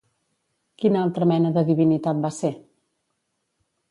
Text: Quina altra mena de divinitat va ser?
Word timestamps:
Quina 0.83 1.03
altra 1.07 1.27
mena 1.33 1.51
de 1.59 1.63
divinitat 1.69 2.23
va 2.25 2.33
ser? 2.39 2.53